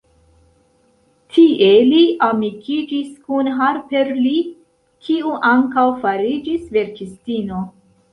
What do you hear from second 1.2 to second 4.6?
Tie li amikiĝis kun Harper Lee,